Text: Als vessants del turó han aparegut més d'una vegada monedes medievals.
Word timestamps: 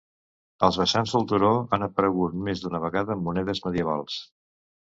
Als 0.67 0.79
vessants 0.81 1.13
del 1.17 1.27
turó 1.33 1.51
han 1.77 1.87
aparegut 1.87 2.39
més 2.49 2.65
d'una 2.65 2.83
vegada 2.89 3.19
monedes 3.29 3.63
medievals. 3.67 4.21